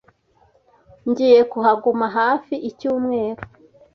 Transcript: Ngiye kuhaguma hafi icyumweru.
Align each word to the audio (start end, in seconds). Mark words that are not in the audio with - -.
Ngiye 1.09 1.41
kuhaguma 1.51 2.05
hafi 2.17 2.55
icyumweru. 2.69 3.41